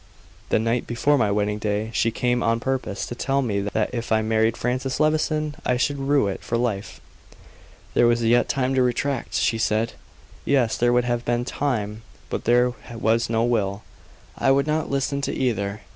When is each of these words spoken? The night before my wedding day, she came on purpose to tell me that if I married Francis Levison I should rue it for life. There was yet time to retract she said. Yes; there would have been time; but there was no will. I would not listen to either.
The 0.49 0.57
night 0.57 0.87
before 0.87 1.15
my 1.15 1.29
wedding 1.29 1.59
day, 1.59 1.91
she 1.93 2.09
came 2.09 2.41
on 2.41 2.59
purpose 2.59 3.05
to 3.05 3.13
tell 3.13 3.43
me 3.43 3.59
that 3.61 3.91
if 3.93 4.11
I 4.11 4.23
married 4.23 4.57
Francis 4.57 4.99
Levison 4.99 5.53
I 5.63 5.77
should 5.77 5.99
rue 5.99 6.25
it 6.27 6.41
for 6.43 6.57
life. 6.57 6.99
There 7.93 8.07
was 8.07 8.23
yet 8.23 8.49
time 8.49 8.73
to 8.73 8.81
retract 8.81 9.35
she 9.35 9.59
said. 9.59 9.93
Yes; 10.43 10.75
there 10.75 10.91
would 10.91 11.05
have 11.05 11.23
been 11.23 11.45
time; 11.45 12.01
but 12.31 12.45
there 12.45 12.73
was 12.91 13.29
no 13.29 13.43
will. 13.43 13.83
I 14.35 14.49
would 14.49 14.65
not 14.65 14.89
listen 14.89 15.21
to 15.21 15.33
either. 15.35 15.81